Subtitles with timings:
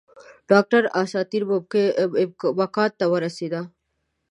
[0.49, 1.45] ډاکټره اساطیري
[2.59, 3.61] مکان ته ورسېده.